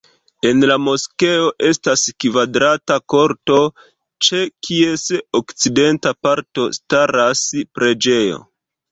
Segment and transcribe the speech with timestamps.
[0.49, 3.57] En la moskeo estas kvadrata korto,
[4.27, 5.03] ĉe kies
[5.41, 7.43] okcidenta parto staras
[7.79, 8.41] preĝejo.